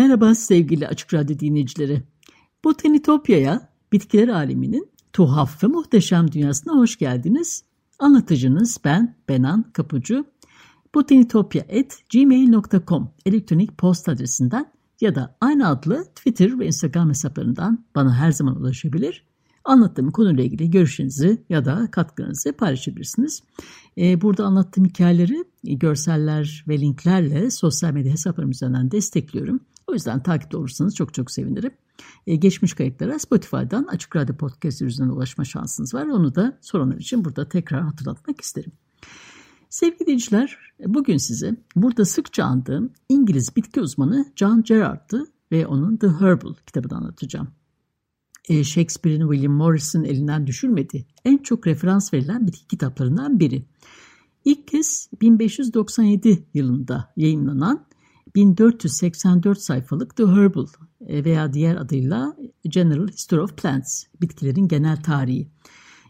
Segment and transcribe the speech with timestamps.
[0.00, 2.02] Merhaba sevgili Açık Radyo dinleyicileri.
[2.64, 7.64] Botanitopya'ya, bitkiler aleminin tuhaf ve muhteşem dünyasına hoş geldiniz.
[7.98, 10.26] Anlatıcınız ben Benan Kapucu.
[10.94, 18.56] botanitopya.gmail.com elektronik posta adresinden ya da aynı adlı Twitter ve Instagram hesaplarından bana her zaman
[18.56, 19.24] ulaşabilir.
[19.64, 23.42] Anlattığım konuyla ilgili görüşlerinizi ya da katkınızı paylaşabilirsiniz.
[23.98, 29.60] Ee, burada anlattığım hikayeleri görseller ve linklerle sosyal medya hesaplarım üzerinden destekliyorum.
[29.90, 31.72] O yüzden takipte olursanız çok çok sevinirim.
[32.26, 36.06] Ee, geçmiş kayıtlara Spotify'dan Açık Radyo Podcast üzerinden ulaşma şansınız var.
[36.06, 38.72] Onu da soranlar için burada tekrar hatırlatmak isterim.
[39.68, 46.08] Sevgili dinleyiciler, bugün size burada sıkça andığım İngiliz bitki uzmanı John Gerard'ı ve onun The
[46.08, 47.48] Herbal kitabını anlatacağım.
[48.48, 53.64] Ee, Shakespeare'in William Morris'in elinden düşürmediği en çok referans verilen bitki kitaplarından biri.
[54.44, 57.86] İlk kez 1597 yılında yayınlanan
[58.34, 60.66] 1484 sayfalık The Herbal
[61.06, 62.36] e, veya diğer adıyla
[62.68, 65.48] General History of Plants, bitkilerin genel tarihi.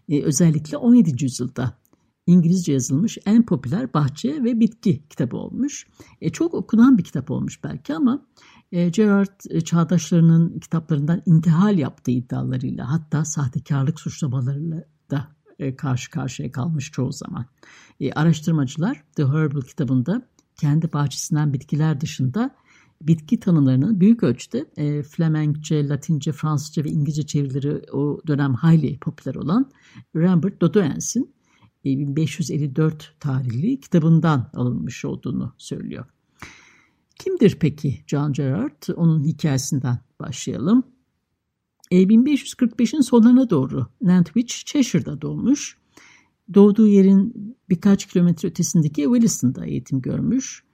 [0.08, 1.24] Ee, özellikle 17.
[1.24, 1.80] yüzyılda
[2.26, 5.86] İngilizce yazılmış en popüler bahçe ve bitki kitabı olmuş.
[6.20, 8.26] E, çok okunan bir kitap olmuş belki ama
[8.72, 16.52] e, Gerard e, çağdaşlarının kitaplarından intihal yaptığı iddialarıyla hatta sahtekarlık suçlamalarıyla da e, karşı karşıya
[16.52, 17.46] kalmış çoğu zaman.
[18.00, 20.22] E, araştırmacılar The Herbal kitabında
[20.60, 22.56] kendi bahçesinden bitkiler dışında
[23.02, 29.34] bitki tanımlarının büyük ölçüde e, Flemenkçe, Latince, Fransızca ve İngilizce çevirileri o dönem hayli popüler
[29.34, 29.70] olan
[30.16, 31.34] Rambert Dodoens'in
[31.84, 36.04] 1554 tarihli kitabından alınmış olduğunu söylüyor.
[37.18, 38.82] Kimdir peki John Gerard?
[38.96, 40.82] Onun hikayesinden başlayalım.
[41.92, 45.79] 1545'in sonlarına doğru Nantwich, Cheshire'da doğmuş.
[46.54, 50.64] Doğduğu yerin birkaç kilometre ötesindeki Williston'da eğitim görmüş.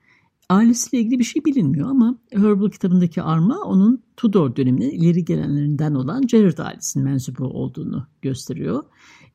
[0.49, 6.27] Ailesiyle ilgili bir şey bilinmiyor ama Herbal kitabındaki arma onun Tudor döneminin ileri gelenlerinden olan
[6.27, 8.83] Gerard ailesinin mensubu olduğunu gösteriyor.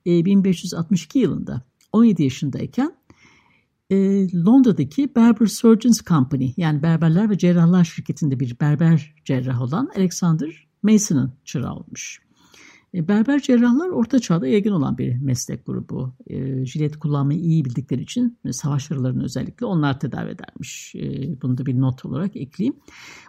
[0.06, 2.92] 1562 yılında 17 yaşındayken
[4.46, 11.32] Londra'daki Berber Surgeons Company yani berberler ve cerrahlar şirketinde bir berber cerrah olan Alexander Mason'ın
[11.44, 12.20] çırağı olmuş.
[12.94, 16.14] Berber cerrahlar orta çağda yaygın olan bir meslek grubu.
[16.26, 20.94] E, jilet kullanmayı iyi bildikleri için savaş yaralarını özellikle onlar tedavi edermiş.
[20.94, 22.76] E, bunu da bir not olarak ekleyeyim.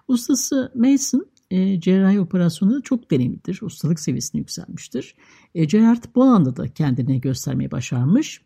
[0.08, 3.60] Ustası Mason e, cerrahi operasyonunda çok deneyimlidir.
[3.62, 5.16] Ustalık seviyesini yükselmiştir.
[5.56, 8.42] E, Gerard bu alanda da kendini göstermeyi başarmış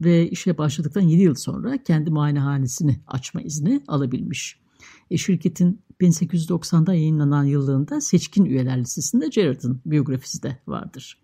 [0.00, 4.63] ve işe başladıktan 7 yıl sonra kendi muayenehanesini açma izni alabilmiş.
[5.10, 11.18] E, şirketin 1890'da yayınlanan yıllığında seçkin üyeler listesinde Gerard'ın biyografisi de vardır.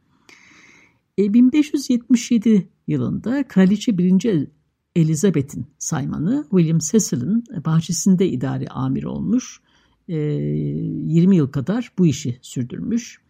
[1.18, 4.48] E, 1577 yılında Kraliçe 1.
[4.96, 9.60] Elizabeth'in saymanı William Cecil'in bahçesinde idari amir olmuş.
[10.08, 13.20] E, 20 yıl kadar bu işi sürdürmüş.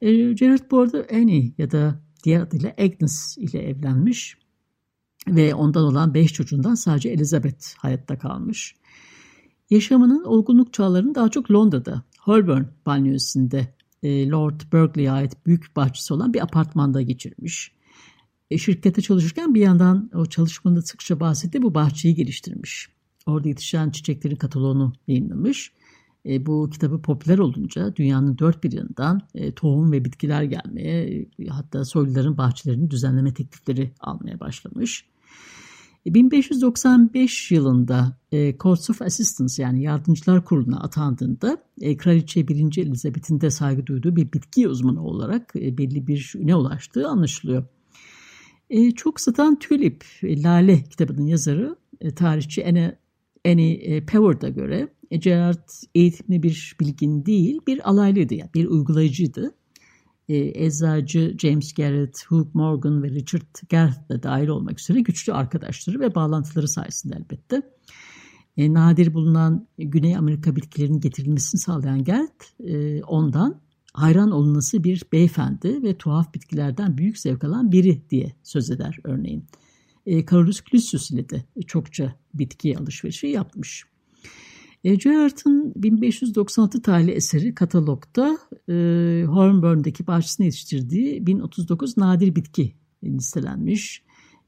[0.00, 4.36] E, Gerard bu arada Annie ya da diğer adıyla Agnes ile evlenmiş
[5.28, 8.74] ve ondan olan 5 çocuğundan sadece Elizabeth hayatta kalmış.
[9.70, 13.60] Yaşamının olgunluk çağlarını daha çok Londra'da, Holborn banyosunda
[14.02, 17.72] e, Lord Burghley'e ait büyük bahçesi olan bir apartmanda geçirmiş.
[18.50, 22.88] E, şirkete çalışırken bir yandan o çalışmanın sıkça bahsettiği bu bahçeyi geliştirmiş.
[23.26, 25.72] Orada yetişen çiçeklerin kataloğunu yayınlamış.
[26.26, 31.46] E, bu kitabı popüler olunca dünyanın dört bir yanından e, tohum ve bitkiler gelmeye e,
[31.46, 35.04] hatta soyluların bahçelerini düzenleme teklifleri almaya başlamış.
[36.06, 42.78] 1595 yılında e, Courts of Assistance yani Yardımcılar Kurulu'na atandığında e, Kraliçe 1.
[42.78, 47.64] Elizabeth'in de saygı duyduğu bir bitki uzmanı olarak e, belli bir üne ulaştığı anlaşılıyor.
[48.70, 52.98] E, çok satan Tulip, e, Lale kitabının yazarı e, tarihçi Annie,
[53.46, 59.54] Annie e, Power'da göre e, Gerard eğitimli bir bilgin değil bir alaylıydı, yani bir uygulayıcıydı
[60.30, 66.00] e, eczacı James Garrett, Hugh Morgan ve Richard Garrett de dahil olmak üzere güçlü arkadaşları
[66.00, 67.62] ve bağlantıları sayesinde elbette.
[68.56, 73.60] E, nadir bulunan Güney Amerika bitkilerinin getirilmesini sağlayan Gert e, ondan
[73.92, 79.44] hayran olunması bir beyefendi ve tuhaf bitkilerden büyük zevk alan biri diye söz eder örneğin.
[80.06, 83.89] E, Carolus Clusius ile de çokça bitki alışverişi yapmış.
[84.84, 88.38] E, Gerard'ın 1596 tarihli eseri katalogda
[88.68, 88.72] e,
[89.26, 92.74] Hornburn'daki bahçesinde yetiştirdiği 1039 nadir bitki
[93.04, 94.02] listelenmiş.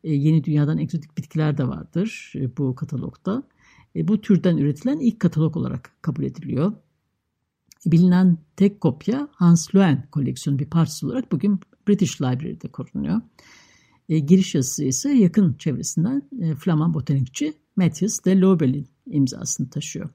[0.05, 3.43] E, yeni dünyadan egzotik bitkiler de vardır e, bu katalogda.
[3.96, 6.73] E, bu türden üretilen ilk katalog olarak kabul ediliyor.
[7.87, 13.20] Bilinen tek kopya Hans Luen koleksiyonu bir parçası olarak bugün British Library'de korunuyor.
[14.08, 20.11] E, giriş yazısı ise yakın çevresinden e, Flaman botanikçi Matthias de Lobel'in imzasını taşıyor.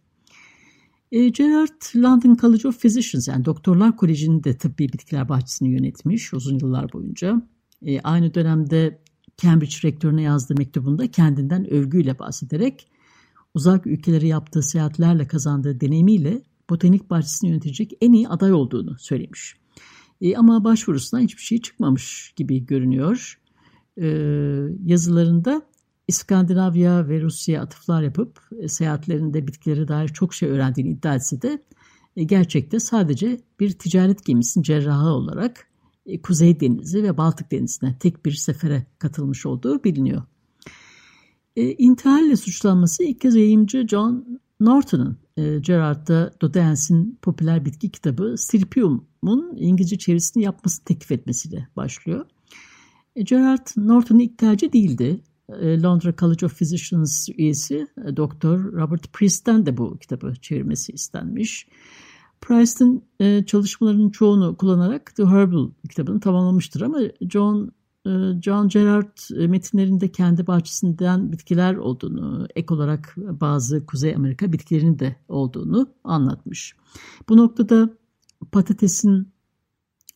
[1.12, 6.60] E, Gerard London College of Physicians yani Doktorlar Koleji'nin de tıbbi bitkiler bahçesini yönetmiş uzun
[6.60, 7.42] yıllar boyunca.
[7.86, 9.02] E, aynı dönemde
[9.38, 12.88] Cambridge rektörüne yazdığı mektubunda kendinden övgüyle bahsederek
[13.54, 19.56] uzak ülkelere yaptığı seyahatlerle kazandığı deneyimiyle botanik bahçesini yönetecek en iyi aday olduğunu söylemiş.
[20.22, 23.40] E, ama başvurusundan hiçbir şey çıkmamış gibi görünüyor.
[23.98, 24.08] E,
[24.86, 25.62] yazılarında
[26.08, 31.64] İskandinavya ve Rusya'ya atıflar yapıp e, seyahatlerinde bitkileri dair çok şey öğrendiğini iddia etse de
[32.16, 35.68] e, gerçekte sadece bir ticaret gemisinin cerrahı olarak
[36.06, 40.24] e, Kuzey Denizi ve Baltık Denizi'ne tek bir sefere katılmış olduğu biliniyor.
[41.56, 49.56] E, intiharla suçlanması ilk kez yayımcı John Norton'un e, Gerard'da Dodens'in popüler bitki kitabı Stirpium'un
[49.58, 52.26] İngilizce çevirisini yapmasını teklif etmesiyle başlıyor.
[53.24, 55.22] Gerard Norton'un ilk tercih değildi.
[55.50, 61.68] E, Londra College of Physicians üyesi e, Doktor Robert Priest'ten de bu kitabı çevirmesi istenmiş.
[62.42, 67.00] Price'ın e, çalışmalarının çoğunu kullanarak The Herbal kitabını tamamlamıştır ama
[67.30, 67.72] John
[68.42, 75.88] John Gerard metinlerinde kendi bahçesinden bitkiler olduğunu, ek olarak bazı Kuzey Amerika bitkilerinin de olduğunu
[76.04, 76.76] anlatmış.
[77.30, 77.90] Bu noktada
[78.52, 79.28] patatesin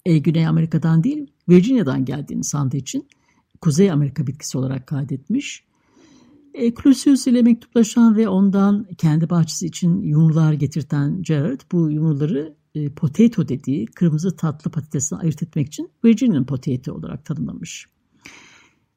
[0.05, 3.07] Güney Amerika'dan değil Virginia'dan geldiğini sandığı için
[3.61, 5.63] Kuzey Amerika bitkisi olarak kaydetmiş.
[6.53, 12.89] E, Clusius ile mektuplaşan ve ondan kendi bahçesi için yumrular getirten Gerard bu yumruları e,
[12.89, 17.85] potato dediği kırmızı tatlı patatesini ayırt etmek için Virginian potato olarak tanımlamış.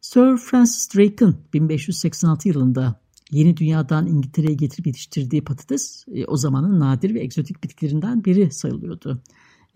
[0.01, 3.01] Sir Francis Drake'ın 1586 yılında
[3.31, 9.23] yeni dünyadan İngiltere'ye getirip yetiştirdiği patates e, o zamanın nadir ve egzotik bitkilerinden biri sayılıyordu.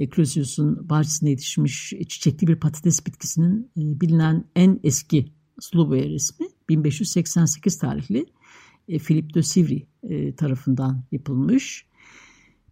[0.06, 8.26] Clusius'un bahçesinde yetişmiş çiçekli bir patates bitkisinin e, bilinen en eski Slovenya resmi 1588 tarihli
[8.88, 11.88] e, Philip de Sivry e, tarafından yapılmış.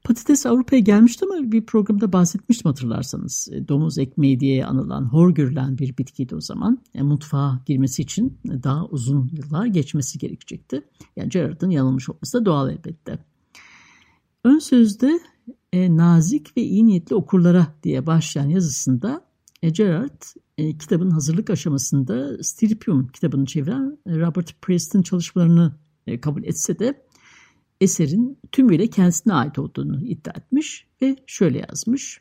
[0.05, 3.49] Patates Avrupa'ya gelmişti ama bir programda bahsetmiştim hatırlarsanız.
[3.69, 6.79] Domuz ekmeği diye anılan, hor görülen bir bitkiydi o zaman.
[6.94, 10.82] Yani mutfağa girmesi için daha uzun yıllar geçmesi gerekecekti.
[11.17, 13.19] Yani Gerard'ın yanılmış olması da doğal elbette.
[14.44, 15.20] Ön sözde
[15.73, 19.25] e, nazik ve iyi niyetli okurlara diye başlayan yazısında
[19.63, 20.23] e, Gerard
[20.59, 25.77] e, kitabın hazırlık aşamasında Stirpium kitabını çeviren Robert Preston çalışmalarını
[26.07, 27.07] e, kabul etse de
[27.81, 32.21] eserin tümüyle kendisine ait olduğunu iddia etmiş ve şöyle yazmış.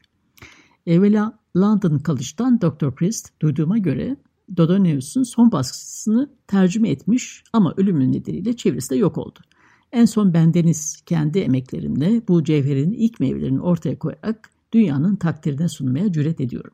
[0.85, 2.91] Evvela London College'dan Dr.
[2.95, 4.17] Priest duyduğuma göre
[4.57, 9.39] Dodoneus'un son baskısını tercüme etmiş ama ölümün nedeniyle çevirisi de yok oldu.
[9.95, 16.41] En son bendeniz kendi emeklerimle bu cevherin ilk meyvelerini ortaya koyarak dünyanın takdirine sunmaya cüret
[16.41, 16.73] ediyorum.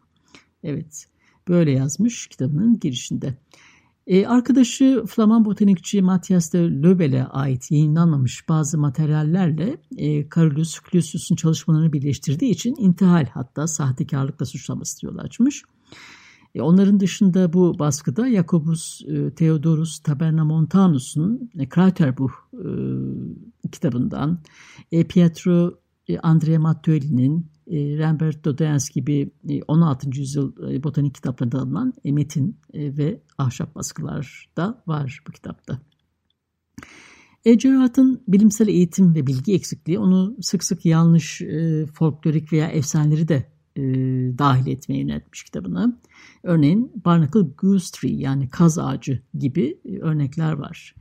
[0.63, 1.05] Evet,
[1.47, 3.37] böyle yazmış kitabının girişinde.
[4.07, 11.93] Ee, arkadaşı Flaman botanikçi Matthias de Löbel'e ait yayınlanmamış bazı materyallerle e, Carolus Clusius'un çalışmalarını
[11.93, 15.63] birleştirdiği için intihal hatta sahtekarlıkla suçlaması yol açmış.
[16.55, 22.67] E, onların dışında bu baskıda Jacobus e, Theodorus Tabernamontanus'un e, Kraterbuch e,
[23.71, 24.39] kitabından,
[24.91, 25.81] e, Pietro
[26.23, 29.31] Andrea Mattioli'nin, e, Rembert Dodens gibi
[29.67, 30.07] 16.
[30.07, 35.79] E, yüzyıl botanik kitaplarında alınan metin ve ahşap baskılar da var bu kitapta.
[37.45, 43.27] E, Gerard'ın bilimsel eğitim ve bilgi eksikliği onu sık sık yanlış e, folklorik veya efsaneleri
[43.27, 43.81] de e,
[44.37, 45.99] dahil etmeye yöneltmiş kitabına.
[46.43, 50.95] Örneğin Barnacle Goose Tree yani kaz ağacı gibi e, örnekler var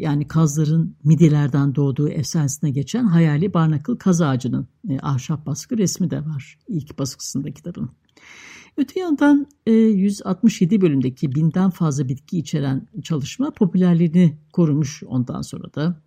[0.00, 6.26] yani kazların midelerden doğduğu efsanesine geçen hayali barnakıl kaz ağacının e, ahşap baskı resmi de
[6.26, 7.90] var ilk baskısında kitabın.
[8.76, 16.02] Öte yandan e, 167 bölümdeki binden fazla bitki içeren çalışma popülerliğini korumuş ondan sonra da.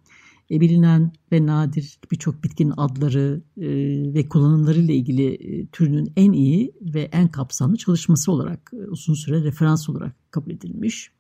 [0.52, 3.68] E, bilinen ve nadir birçok bitkinin adları e,
[4.14, 9.14] ve kullanımları ile ilgili e, türünün en iyi ve en kapsamlı çalışması olarak e, uzun
[9.14, 11.12] süre referans olarak kabul edilmiş.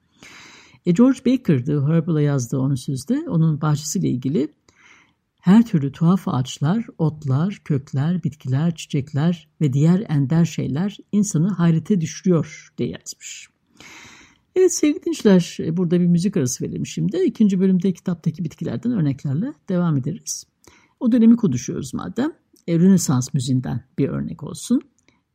[0.86, 4.50] E, George Baker The Herbal'a yazdığı onun sözde onun bahçesiyle ilgili
[5.42, 12.74] her türlü tuhaf ağaçlar, otlar, kökler, bitkiler, çiçekler ve diğer ender şeyler insanı hayrete düşürüyor
[12.77, 13.52] diye yazmış.
[14.55, 17.17] Evet sevgili dinleyiciler burada bir müzik arası verelim şimdi.
[17.17, 20.45] İkinci bölümde kitaptaki bitkilerden örneklerle devam ederiz.
[21.00, 22.31] O dönemi konuşuyoruz madem.
[22.67, 24.81] E, Rönesans müziğinden bir örnek olsun.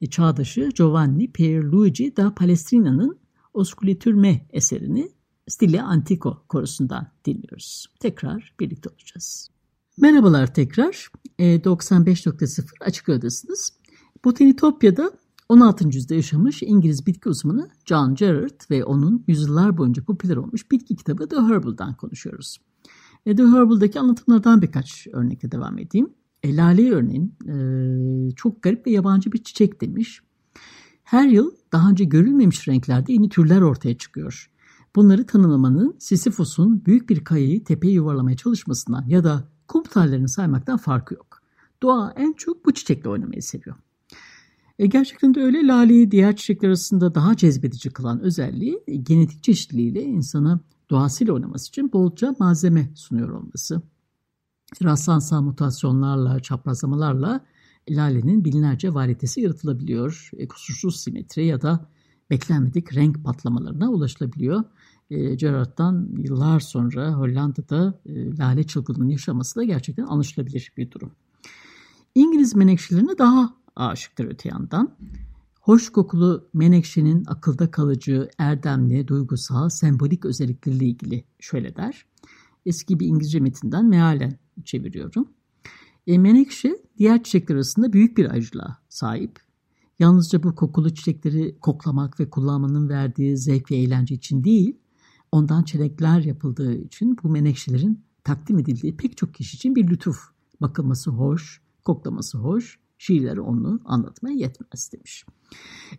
[0.00, 3.18] E, çağdaşı Giovanni Pierluigi da Palestrina'nın
[3.54, 5.10] Osculitürme eserini
[5.48, 7.86] Stile Antico korusundan dinliyoruz.
[8.00, 9.50] Tekrar birlikte olacağız.
[9.98, 11.08] Merhabalar tekrar.
[11.38, 13.72] E, 95.0 Açık Radyo'dasınız.
[14.24, 15.12] Botanitopya'da
[15.48, 15.86] 16.
[15.86, 21.28] yüzyılda yaşamış İngiliz bitki uzmanı John Gerard ve onun yüzyıllar boyunca popüler olmuş bitki kitabı
[21.28, 22.58] The Herbal'dan konuşuyoruz.
[23.26, 26.10] E, The Herbal'daki anlatımlardan birkaç örnekle devam edeyim.
[26.42, 30.20] E, örneğin e, çok garip ve yabancı bir çiçek demiş.
[31.04, 34.50] Her yıl daha önce görülmemiş renklerde yeni türler ortaya çıkıyor.
[34.96, 41.14] Bunları tanımlamanın Sisyphos'un büyük bir kayayı tepeye yuvarlamaya çalışmasından ya da kum tanelerini saymaktan farkı
[41.14, 41.42] yok.
[41.82, 43.76] Doğa en çok bu çiçekle oynamayı seviyor.
[44.78, 50.02] E gerçekten de öyle laleyi diğer çiçekler arasında daha cezbedici kılan özelliği e, genetik çeşitliliğiyle
[50.02, 53.82] insana doğasıyla oynaması için bolca malzeme sunuyor olması.
[54.82, 57.44] Rastlansal mutasyonlarla, çaprazlamalarla
[57.90, 60.30] lalenin binlerce varitesi yaratılabiliyor.
[60.36, 61.86] E, kusursuz simetri ya da
[62.30, 64.64] beklenmedik renk patlamalarına ulaşılabiliyor.
[65.10, 71.10] E, Gerard'dan yıllar sonra Hollanda'da e, lale çılgınlığını yaşaması da gerçekten anlaşılabilir bir durum.
[72.14, 74.96] İngiliz menekşelerine daha aşıktır öte yandan.
[75.60, 82.06] Hoş kokulu menekşenin akılda kalıcı, erdemli, duygusal, sembolik özellikleriyle ilgili şöyle der.
[82.66, 85.28] Eski bir İngilizce metinden mealen çeviriyorum.
[86.06, 89.38] E, menekşe diğer çiçekler arasında büyük bir ayrıcılığa sahip.
[89.98, 94.78] Yalnızca bu kokulu çiçekleri koklamak ve kullanmanın verdiği zevk ve eğlence için değil,
[95.32, 100.16] ondan çelekler yapıldığı için bu menekşelerin takdim edildiği pek çok kişi için bir lütuf.
[100.60, 105.24] Bakılması hoş, koklaması hoş, şiirleri onu anlatmaya yetmez demiş.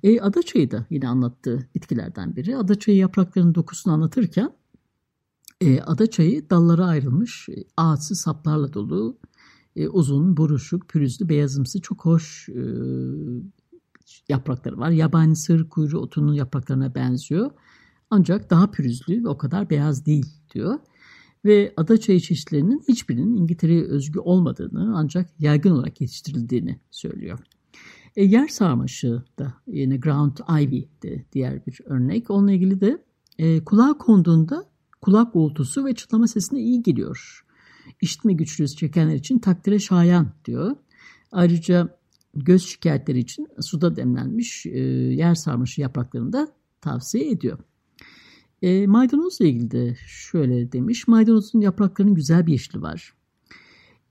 [0.04, 2.58] E, adaçayı da yine anlattığı bitkilerden biri.
[2.58, 4.52] Adaçayı yapraklarının dokusunu anlatırken
[5.62, 9.18] e, adaçayı dallara ayrılmış e, ağaçsız saplarla dolu
[9.76, 12.62] e, uzun, buruşuk, pürüzlü, beyazımsı çok hoş e,
[14.30, 14.90] yaprakları var.
[14.90, 17.52] Yabani sığır kuyruğu otunun yapraklarına benziyor.
[18.10, 20.80] Ancak daha pürüzlü ve o kadar beyaz değil diyor.
[21.46, 27.40] Ve ada çayı çeşitlerinin hiçbirinin İngiltere'ye özgü olmadığını ancak yaygın olarak yetiştirildiğini söylüyor.
[28.16, 32.30] E, yer sarmaşığı da yine ground ivy de diğer bir örnek.
[32.30, 33.04] Onunla ilgili de
[33.38, 34.66] e, kulağa konduğunda
[35.02, 37.46] kulak uğultusu ve çıtlama sesine iyi geliyor.
[38.02, 40.76] İşitme güçlüğü çekenler için takdire şayan diyor.
[41.32, 42.00] Ayrıca
[42.36, 46.48] göz şikayetleri için suda demlenmiş e, yer sarmaşı yapraklarını da
[46.82, 47.58] tavsiye ediyor.
[48.62, 51.08] E, maydanozla ilgili de şöyle demiş.
[51.08, 53.14] Maydanozun yapraklarının güzel bir yeşili var.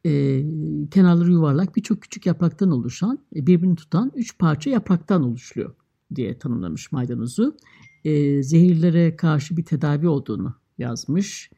[0.07, 0.43] E,
[0.91, 5.75] kenarları yuvarlak birçok küçük yapraktan oluşan e, birbirini tutan üç parça yapraktan oluşuyor
[6.15, 7.57] diye tanımlamış maydanozu.
[8.05, 11.51] E, zehirlere karşı bir tedavi olduğunu yazmış.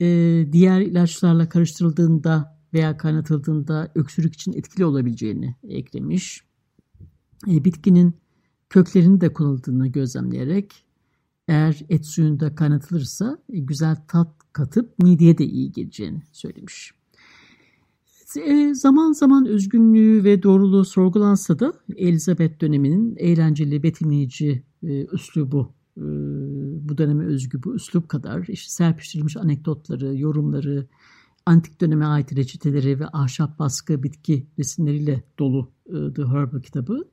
[0.00, 0.06] E,
[0.52, 6.44] diğer ilaçlarla karıştırıldığında veya kaynatıldığında öksürük için etkili olabileceğini eklemiş.
[7.48, 8.14] E, bitkinin
[8.70, 10.84] köklerini de kullanıldığını gözlemleyerek
[11.52, 16.92] eğer et suyunda kaynatılırsa e, güzel tat katıp mideye de iyi geleceğini söylemiş.
[18.36, 26.02] E, zaman zaman özgünlüğü ve doğruluğu sorgulansa da Elizabeth döneminin eğlenceli, betimleyici e, üslubu, e,
[26.88, 30.86] bu döneme özgü bu üslup kadar işte serpiştirilmiş anekdotları, yorumları,
[31.46, 37.08] antik döneme ait reçeteleri ve ahşap baskı bitki resimleriyle dolu The Herbal kitabı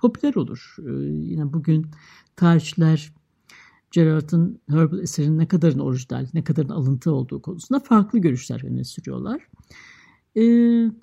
[0.00, 0.76] popüler olur.
[1.08, 1.86] Yine bugün
[2.36, 3.12] tarihçiler
[3.96, 9.48] Gerard'ın Herbal eserinin ne kadarın orijinal, ne kadarın alıntı olduğu konusunda farklı görüşler öne sürüyorlar.
[10.34, 10.42] E,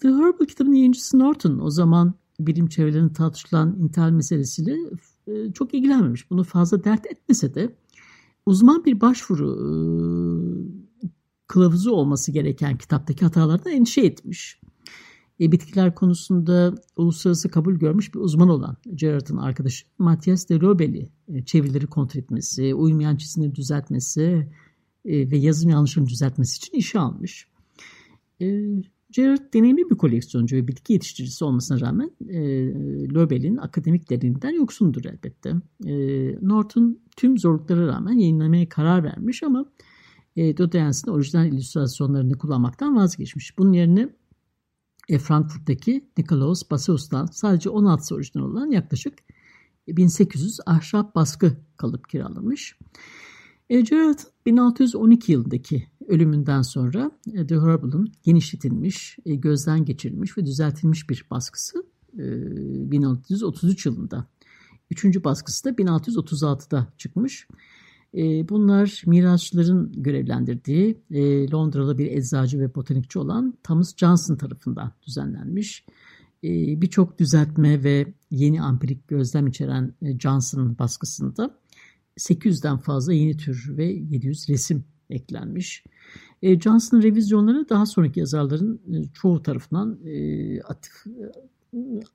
[0.02, 4.78] The Herbal kitabının yayıncısı Norton o zaman bilim çevrelerinde tartışılan intihal meselesiyle
[5.28, 6.30] e, çok ilgilenmemiş.
[6.30, 7.76] Bunu fazla dert etmese de
[8.46, 9.50] uzman bir başvuru
[11.04, 11.08] e,
[11.48, 14.60] kılavuzu olması gereken kitaptaki hatalardan endişe etmiş.
[15.44, 21.46] E, bitkiler konusunda uluslararası kabul görmüş bir uzman olan Gerard'ın arkadaşı Matthias de Robel'i e,
[21.46, 24.48] çevirileri kontrol etmesi, uymayan çizimleri düzeltmesi
[25.06, 27.48] e, ve yazım yanlışlarını düzeltmesi için işe almış.
[28.42, 28.62] E,
[29.12, 32.40] Gerard deneyimli bir koleksiyoncu ve bitki yetiştiricisi olmasına rağmen e,
[33.14, 35.54] Lobel'in akademik derinliğinden yoksundur elbette.
[35.86, 35.96] E,
[36.42, 39.66] Norton tüm zorluklara rağmen yayınlamaya karar vermiş ama
[40.36, 43.58] e, Dodens'in orijinal illüstrasyonlarını kullanmaktan vazgeçmiş.
[43.58, 44.10] Bunun yerine
[45.10, 49.14] Frankfurt'taki Nikolaus Baseus'tan sadece 16 orijinal olan yaklaşık
[49.88, 52.78] 1800 ahşap baskı kalıp kiralamış.
[53.70, 61.10] E, Gerald 1612 yılındaki ölümünden sonra e, The Herbal'ın genişletilmiş, e, gözden geçirilmiş ve düzeltilmiş
[61.10, 61.84] bir baskısı
[62.14, 62.22] e,
[62.92, 64.28] 1633 yılında.
[64.92, 67.48] Üçüncü baskısı da 1636'da çıkmış.
[68.18, 75.86] E, bunlar mirasçıların görevlendirdiği e, Londralı bir eczacı ve botanikçi olan Thomas Johnson tarafından düzenlenmiş.
[76.44, 81.58] E, Birçok düzeltme ve yeni ampirik gözlem içeren e, Johnson'ın baskısında
[82.18, 85.84] 800'den fazla yeni tür ve 700 resim eklenmiş.
[86.42, 91.06] E, Johnson'ın revizyonları daha sonraki yazarların e, çoğu tarafından e, atıf,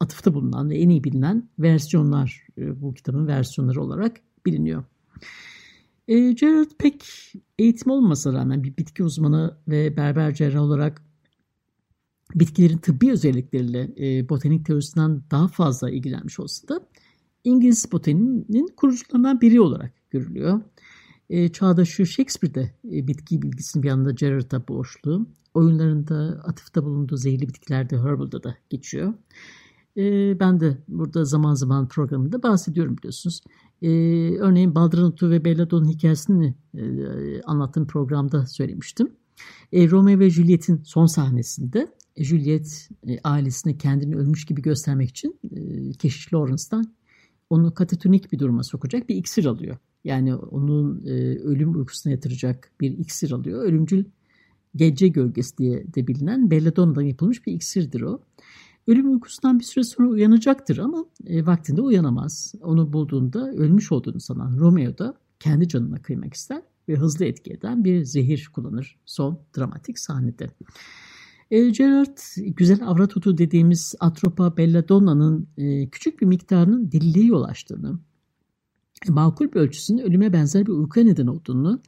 [0.00, 4.84] atıfta bulunan ve en iyi bilinen versiyonlar bu kitabın versiyonları olarak biliniyor.
[6.08, 7.04] E, Gerald pek
[7.58, 11.02] eğitim olmasa rağmen bir bitki uzmanı ve berber cerrah olarak
[12.34, 16.80] bitkilerin tıbbi özellikleriyle e, botanik teorisinden daha fazla ilgilenmiş olsa da
[17.44, 20.60] İngiliz botaniğinin kurucularından biri olarak görülüyor.
[21.30, 25.26] E, çağdaşı Shakespeare'de e, bitki bilgisinin bir yanında Gerard'a borçlu.
[25.54, 29.14] Oyunlarında atıfta bulunduğu zehirli bitkilerde Herbal'da da geçiyor.
[29.96, 33.42] E, ben de burada zaman zaman programında bahsediyorum biliyorsunuz.
[33.82, 33.88] E,
[34.38, 36.82] örneğin Baldranotu ve Belladonna hikayesini e,
[37.42, 39.12] anlattığım programda söylemiştim.
[39.72, 45.40] E, Romeo ve Juliet'in son sahnesinde e, Juliet e, ailesine kendini ölmüş gibi göstermek için
[45.50, 46.94] e, keşiş Lawrence'dan
[47.50, 49.76] onu katatonik bir duruma sokacak bir iksir alıyor.
[50.04, 53.62] Yani onun e, ölüm uykusuna yatıracak bir iksir alıyor.
[53.62, 54.04] Ölümcül
[54.76, 58.20] gece gölgesi diye de bilinen belladonna'dan yapılmış bir iksirdir o.
[58.88, 62.54] Ölüm uykusundan bir süre sonra uyanacaktır ama e, vaktinde uyanamaz.
[62.62, 67.84] Onu bulduğunda ölmüş olduğunu sanan Romeo da kendi canına kıymak ister ve hızlı etki eden
[67.84, 70.50] bir zehir kullanır son dramatik sahnede.
[71.50, 77.98] E, Gerard güzel avrat dediğimiz Atropa belladonna'nın e, küçük bir miktarının deliliğe yol açtığını,
[79.08, 81.82] makul bir ölçüsünün ölüme benzer bir uykuya neden olduğunu,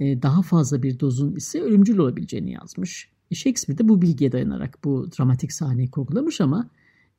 [0.00, 3.13] e, daha fazla bir dozun ise ölümcül olabileceğini yazmış.
[3.32, 6.70] Shakespeare de bu bilgiye dayanarak bu dramatik sahneyi kurgulamış ama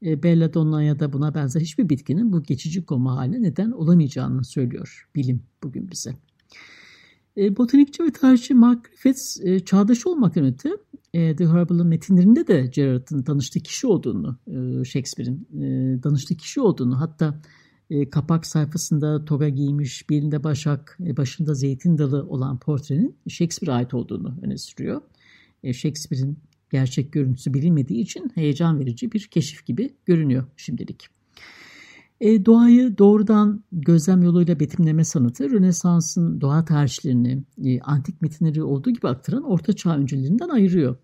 [0.05, 5.43] e, Belladonna'ya da buna benzer hiçbir bitkinin bu geçici koma haline neden olamayacağını söylüyor bilim
[5.63, 6.15] bugün bize.
[7.37, 10.69] E, botanikçi ve tarihçi Mark Griffiths e, çağdaş olmaktan öte
[11.13, 17.01] e, The Herbal'ın metinlerinde de Gerard'ın tanıştığı kişi olduğunu, e, Shakespeare'in e, danıştığı kişi olduğunu
[17.01, 17.41] hatta
[17.89, 23.93] e, kapak sayfasında toga giymiş, belinde başak, e, başında zeytin dalı olan portrenin Shakespeare'e ait
[23.93, 25.01] olduğunu öne sürüyor.
[25.63, 26.37] E, Shakespeare'in
[26.71, 31.07] gerçek görüntüsü bilinmediği için heyecan verici bir keşif gibi görünüyor şimdilik.
[32.21, 39.07] E, doğayı doğrudan gözlem yoluyla betimleme sanatı Rönesans'ın doğa tarihlerini e, antik metinleri olduğu gibi
[39.07, 40.97] aktaran Orta Çağ öncülerinden ayırıyor.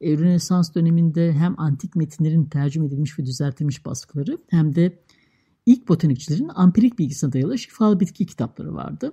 [0.00, 4.98] E, Rönesans döneminde hem antik metinlerin tercüme edilmiş ve düzeltilmiş baskıları hem de
[5.66, 9.12] ilk botanikçilerin ampirik bilgisine dayalı şifalı bitki kitapları vardı.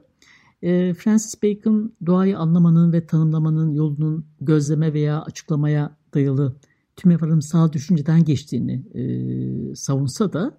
[0.61, 6.55] E, Francis Bacon doğayı anlamanın ve tanımlamanın yolunun gözleme veya açıklamaya dayalı
[6.95, 10.57] tümevarımsal düşünceden geçtiğini e, savunsa da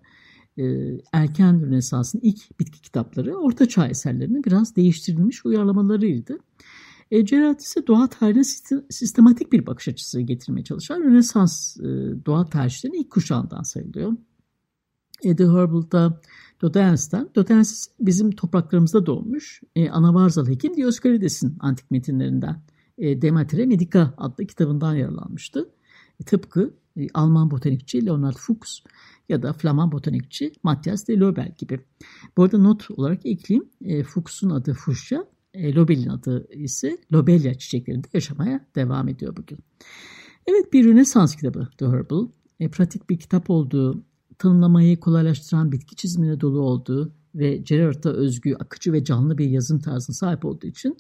[0.59, 0.65] e,
[1.13, 6.39] erken Rönesans'ın ilk bitki kitapları Orta Çağ eserlerini biraz değiştirilmiş uyarlamalarıydı.
[7.11, 8.45] E, Gerard ise doğa tarihine
[8.91, 11.83] sistematik bir bakış açısı getirmeye çalışan Rönesans e,
[12.27, 14.13] doğa tarihçilerinin ilk kuşağından sayılıyor.
[15.25, 16.21] Eddie Herbal'da
[16.63, 17.29] Dodens'ten.
[17.35, 19.61] Dodens bizim topraklarımızda doğmuş.
[19.77, 22.63] E, Anavarzalı hekim Dioskarides'in antik metinlerinden
[22.99, 25.71] e, Demetre Medica adlı kitabından yararlanmıştı.
[26.21, 28.81] E, tıpkı e, Alman botanikçi Leonard Fuchs
[29.29, 31.81] ya da Flaman botanikçi Matthias de Lobel gibi.
[32.37, 33.69] Bu arada not olarak ekleyeyim.
[33.85, 39.59] E, Fuchs'un adı Fuşya, e, Lobel'in adı ise Lobelia çiçeklerinde yaşamaya devam ediyor bugün.
[40.47, 42.29] Evet bir Rönesans kitabı The Herbal.
[42.61, 44.05] E, pratik bir kitap olduğu,
[44.39, 50.15] tanımlamayı kolaylaştıran bitki çizimine dolu olduğu ve Gerard'a özgü, akıcı ve canlı bir yazım tarzına
[50.15, 50.97] sahip olduğu için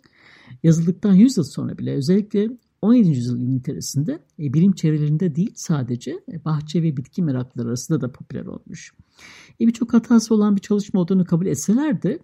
[0.63, 2.49] yazıldıktan 100 yıl sonra bile özellikle
[2.83, 3.09] 17.
[3.09, 8.47] yüzyıl İngiltere'sinde e, bilim çevrelerinde değil sadece e, bahçe ve bitki meraklıları arasında da popüler
[8.47, 8.93] olmuş.
[9.61, 12.19] E, Birçok hatası olan bir çalışma olduğunu kabul etseler de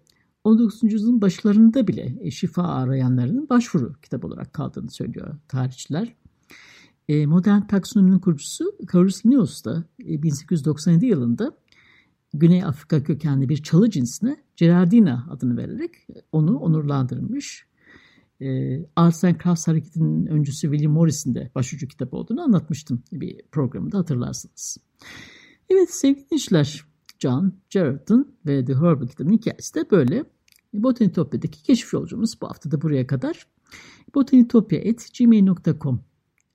[0.45, 0.93] 19.
[0.93, 6.15] yüzyılın başlarında bile e, şifa arayanların başvuru kitap olarak kaldığını söylüyor tarihçiler.
[7.09, 11.57] E, modern taksonominin kurucusu Carolus Linnaeus da e, 1897 yılında
[12.35, 15.91] Güney Afrika kökenli bir çalı cinsine Gerardina adını vererek
[16.33, 17.69] onu onurlandırmış
[18.41, 23.99] e, Arts and Crafts hareketinin öncüsü William Morris'in de başucu kitabı olduğunu anlatmıştım bir programda
[23.99, 24.79] hatırlarsınız.
[25.71, 26.85] Evet sevgili dinleyiciler,
[27.19, 30.25] John Gerard'ın ve The Herbal kitabının hikayesi de böyle.
[30.75, 33.47] Botanitopya'daki keşif yolcumuz bu hafta da buraya kadar.
[34.15, 36.08] botanitopya.gmail.com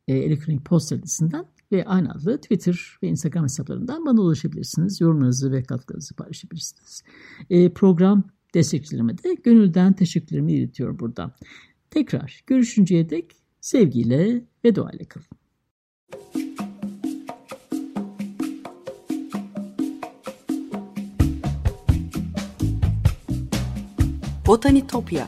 [0.08, 5.02] e, elektronik posta adresinden ve aynı adlı Twitter ve Instagram hesaplarından bana ulaşabilirsiniz.
[5.02, 7.04] Yorumlarınızı ve katkılarınızı paylaşabilirsiniz.
[7.50, 11.36] E, program Destekçilerime de gönülden teşekkürlerimi iletiyorum burada.
[11.90, 15.28] Tekrar görüşünceye dek sevgiyle ve duayla kalın.
[24.48, 25.28] Botanitopya